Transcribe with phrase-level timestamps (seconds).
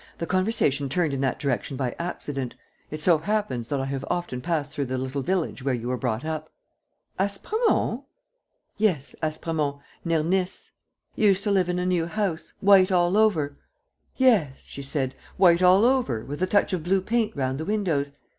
[0.17, 2.55] The conversation turned in that direction by accident.
[2.89, 5.97] It so happens that I have often passed through the little village where you were
[5.97, 6.51] brought up."
[7.19, 8.03] "Aspremont?"
[8.77, 10.71] "Yes, Aspremont, near Nice.
[11.15, 13.57] You used to live in a new house, white all over...."
[14.17, 18.11] "Yes," she said, "white all over, with a touch of blue paint round the windows.